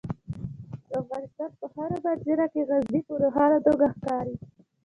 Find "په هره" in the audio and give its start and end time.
1.59-1.97